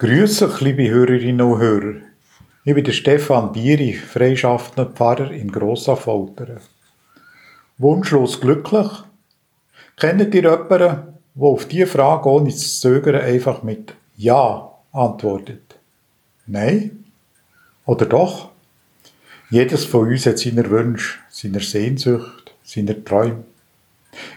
Grüß 0.00 0.42
euch, 0.42 0.60
liebe 0.60 0.88
Hörerinnen 0.88 1.40
und 1.40 1.58
Hörer. 1.58 1.94
Ich 2.62 2.72
bin 2.72 2.84
der 2.84 2.92
Stefan 2.92 3.50
Bieri, 3.50 3.94
freischaffender 3.94 4.86
Pfarrer 4.86 5.32
in 5.32 5.50
Grossaffoltern. 5.50 6.60
Wunschlos 7.78 8.40
glücklich? 8.40 8.86
Kennt 9.96 10.20
ihr 10.20 10.42
jemanden, 10.42 10.68
der 10.68 11.14
auf 11.40 11.66
diese 11.66 11.88
Frage 11.88 12.28
ohne 12.28 12.50
zu 12.50 12.80
zögern 12.80 13.16
einfach 13.16 13.64
mit 13.64 13.92
Ja 14.16 14.70
antwortet? 14.92 15.74
Nein? 16.46 17.04
Oder 17.84 18.06
doch? 18.06 18.50
Jedes 19.50 19.84
von 19.84 20.06
uns 20.06 20.26
hat 20.26 20.38
seine 20.38 20.70
Wünsche, 20.70 21.18
seine 21.28 21.58
Sehnsucht, 21.58 22.54
seine 22.62 23.02
Träume. 23.02 23.42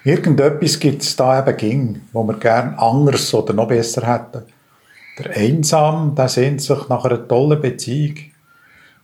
Irgendetwas 0.03 0.79
gibt 0.79 1.03
es 1.03 1.15
da 1.15 1.39
eben 1.39 1.55
ging, 1.55 2.01
wo 2.13 2.23
wir 2.23 2.39
gern 2.39 2.73
anders 2.79 3.31
oder 3.35 3.53
noch 3.53 3.67
besser 3.67 4.11
hätten. 4.11 4.41
Der 5.23 5.37
Einsam, 5.37 6.15
der 6.15 6.29
sehnt 6.29 6.61
sich 6.61 6.89
nach 6.89 7.05
einer 7.05 7.27
tollen 7.27 7.61
Beziehung. 7.61 8.15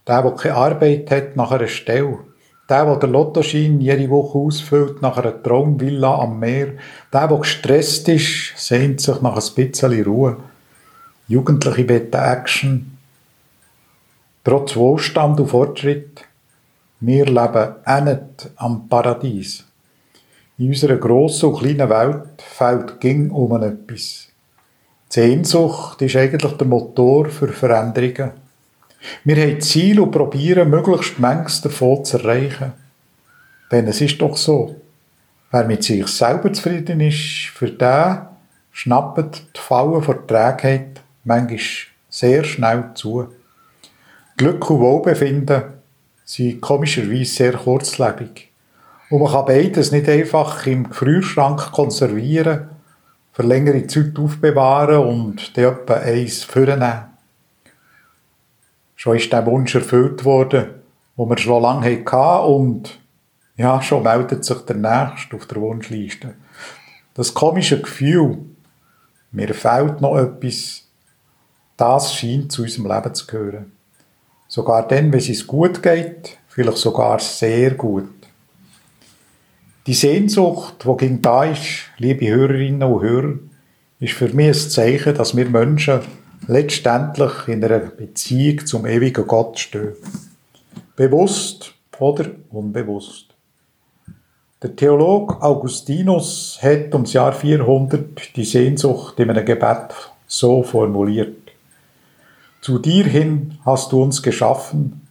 Der, 0.07 0.23
der 0.23 0.31
keine 0.31 0.55
Arbeit 0.55 1.11
hat, 1.11 1.35
nach 1.35 1.51
einer 1.51 1.67
Stelle. 1.67 2.19
Der, 2.67 2.85
der 2.85 2.95
den 2.95 3.11
Lottoschein 3.11 3.79
jede 3.79 4.09
Woche 4.09 4.39
ausfüllt 4.39 5.01
nach 5.01 5.17
einer 5.17 5.41
Traumvilla 5.43 6.19
am 6.19 6.39
Meer. 6.39 6.73
Der, 7.13 7.27
der 7.27 7.37
gestresst 7.37 8.09
ist, 8.09 8.57
sehnt 8.57 8.99
sich 8.99 9.21
nach 9.21 9.35
ein 9.35 9.55
bisschen 9.55 10.03
Ruhe. 10.03 10.37
Jugendliche 11.27 11.83
beten 11.83 12.17
Action. 12.17 12.97
Trotz 14.43 14.75
Wohlstand 14.75 15.39
und 15.39 15.47
Fortschritt. 15.47 16.23
Wir 16.99 17.25
leben 17.25 17.75
auch 17.85 18.01
nicht 18.01 18.49
am 18.55 18.87
Paradies. 18.87 19.65
In 20.57 20.69
unserer 20.69 20.97
grossen 20.97 21.49
und 21.49 21.59
kleinen 21.59 21.89
Welt 21.89 22.41
fällt 22.41 22.99
ging 22.99 23.29
um 23.29 23.61
etwas. 23.61 24.26
Sehnsucht 25.09 26.01
ist 26.01 26.15
eigentlich 26.15 26.51
der 26.53 26.67
Motor 26.67 27.29
für 27.29 27.47
Veränderungen. 27.47 28.31
Wir 29.23 29.35
haben 29.37 29.61
Ziel 29.61 29.99
und 29.99 30.11
probieren, 30.11 30.69
möglichst 30.69 31.19
manches 31.19 31.61
davon 31.61 32.03
zu 32.03 32.17
erreichen. 32.17 32.73
Denn 33.71 33.87
es 33.87 34.01
ist 34.01 34.21
doch 34.21 34.35
so, 34.35 34.75
wer 35.51 35.65
mit 35.65 35.83
sich 35.83 36.07
selber 36.07 36.51
zufrieden 36.51 36.99
ist, 37.01 37.47
für 37.53 37.69
den 37.69 38.19
schnappen 38.71 39.31
die 39.31 39.59
Fallen 39.59 40.01
vor 40.01 40.25
Trägheit 40.27 41.01
manchmal 41.23 41.59
sehr 42.09 42.43
schnell 42.43 42.91
zu. 42.95 43.27
Glück 44.35 44.69
und 44.69 44.79
Wohlbefinden 44.79 45.63
sind 46.25 46.61
komischerweise 46.61 47.25
sehr 47.25 47.53
kurzlebig. 47.53 48.49
Und 49.09 49.21
man 49.21 49.31
kann 49.31 49.45
beides 49.45 49.91
nicht 49.91 50.09
einfach 50.09 50.65
im 50.67 50.89
Gefrierschrank 50.89 51.71
konservieren, 51.71 52.69
für 53.37 53.43
längere 53.43 53.85
Zeit 53.85 54.17
aufbewahren 54.17 54.97
und 54.97 55.55
dann 55.55 55.65
etwa 55.65 55.93
eins 55.93 56.43
vornehmen. 56.43 57.03
Schon 58.95 59.15
ist 59.15 59.31
der 59.31 59.45
Wunsch 59.45 59.75
erfüllt 59.75 60.25
worden, 60.25 60.69
wo 61.15 61.29
wir 61.29 61.37
schon 61.37 61.61
lange 61.61 62.03
hatten 62.03 62.51
und 62.51 62.97
ja, 63.55 63.79
schon 63.79 64.01
meldet 64.01 64.43
sich 64.43 64.57
der 64.61 64.77
Nächste 64.77 65.35
auf 65.35 65.45
der 65.45 65.61
Wunschliste. 65.61 66.33
Das 67.13 67.31
komische 67.31 67.79
Gefühl, 67.79 68.39
mir 69.31 69.53
fehlt 69.53 70.01
noch 70.01 70.17
etwas, 70.17 70.85
das 71.77 72.15
scheint 72.15 72.51
zu 72.51 72.63
unserem 72.63 72.91
Leben 72.91 73.13
zu 73.13 73.27
gehören. 73.27 73.71
Sogar 74.47 74.87
dann, 74.87 75.13
wenn 75.13 75.19
es 75.19 75.45
gut 75.45 75.83
geht, 75.83 76.39
vielleicht 76.47 76.77
sogar 76.79 77.19
sehr 77.19 77.75
gut. 77.75 78.09
Die 79.87 79.93
Sehnsucht, 79.93 80.83
die 80.83 80.97
gegen 80.97 81.21
da 81.21 81.45
ist, 81.45 81.85
liebe 81.97 82.27
Hörerinnen 82.27 82.83
und 82.83 83.01
Hörer, 83.01 83.35
ist 84.01 84.15
für 84.15 84.27
mich 84.27 84.47
ein 84.47 84.69
Zeichen, 84.69 85.15
dass 85.15 85.37
wir 85.37 85.49
Menschen 85.49 86.01
letztendlich 86.45 87.47
in 87.47 87.63
einer 87.63 87.79
Beziehung 87.79 88.65
zum 88.65 88.85
ewigen 88.85 89.25
Gott 89.25 89.57
stehen. 89.57 89.93
Bewusst 90.97 91.73
oder 91.99 92.25
unbewusst. 92.49 93.27
Der 94.61 94.75
Theolog 94.75 95.41
Augustinus 95.41 96.59
hat 96.61 96.93
ums 96.93 97.13
Jahr 97.13 97.31
400 97.31 98.35
die 98.35 98.43
Sehnsucht 98.43 99.17
in 99.21 99.29
einem 99.29 99.45
Gebet 99.45 99.93
so 100.27 100.63
formuliert. 100.63 101.53
Zu 102.59 102.79
dir 102.79 103.05
hin 103.05 103.57
hast 103.65 103.93
du 103.93 104.03
uns 104.03 104.21
geschaffen 104.21 105.07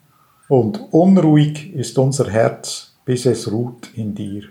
und 0.48 0.78
unruhig 0.90 1.72
ist 1.72 1.96
unser 1.96 2.28
Herz, 2.28 2.92
bis 3.06 3.24
es 3.24 3.50
ruht 3.50 3.88
in 3.94 4.14
dir. 4.14 4.42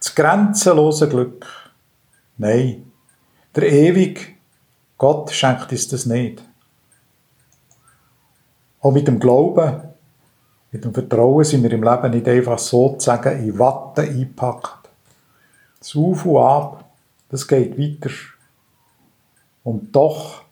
Das 0.00 0.14
grenzenlose 0.14 1.08
Glück. 1.08 1.46
Nein, 2.38 2.90
der 3.54 3.70
ewig 3.70 4.36
Gott 4.96 5.30
schenkt 5.30 5.70
uns 5.72 5.88
das 5.88 6.06
nicht. 6.06 6.42
Auch 8.80 8.92
mit 8.92 9.06
dem 9.06 9.20
Glauben, 9.20 9.82
mit 10.72 10.84
dem 10.84 10.94
Vertrauen 10.94 11.44
sind 11.44 11.62
wir 11.62 11.72
im 11.72 11.82
Leben 11.82 12.10
nicht 12.10 12.28
einfach 12.28 12.58
sozusagen 12.58 13.46
in 13.46 13.58
Watte 13.58 14.02
eingepackt. 14.02 14.88
Das 15.78 15.94
Auf 15.96 16.24
und 16.24 16.42
Ab, 16.42 16.84
das 17.28 17.46
geht 17.46 17.78
weiter. 17.78 18.14
Und 19.64 19.94
doch, 19.94 20.42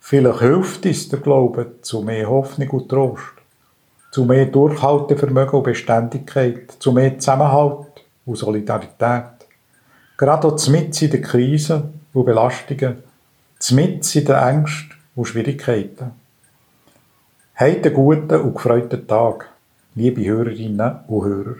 vielleicht 0.00 0.40
hilft 0.40 0.86
uns 0.86 1.08
der 1.10 1.18
Glaube 1.18 1.80
zu 1.82 2.02
mehr 2.02 2.28
Hoffnung 2.28 2.70
und 2.70 2.88
Trost, 2.88 3.22
zu 4.12 4.24
mehr 4.24 4.46
Durchhaltevermögen 4.46 5.58
und 5.58 5.64
Beständigkeit, 5.64 6.72
zu 6.78 6.92
mehr 6.92 7.18
Zusammenhalt 7.18 7.87
und 8.28 8.36
Solidarität. 8.36 9.48
Gerade 10.16 10.48
auch 10.48 10.68
mit 10.68 11.00
in 11.00 11.10
den 11.10 11.22
Krisen 11.22 12.00
und 12.12 12.24
Belastungen, 12.24 13.02
mit 13.72 14.14
in 14.14 14.24
den 14.24 14.36
Ängsten 14.36 14.96
und 15.16 15.24
Schwierigkeiten. 15.24 16.12
Habt 17.54 17.86
einen 17.86 17.94
guten 17.94 18.40
und 18.40 18.54
gefreuten 18.54 19.06
Tag, 19.06 19.48
liebe 19.94 20.24
Hörerinnen 20.24 21.00
und 21.08 21.24
Hörer. 21.24 21.56